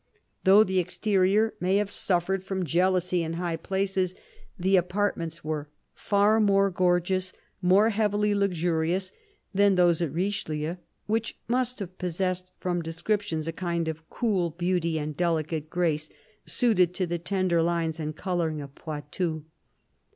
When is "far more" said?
5.93-6.71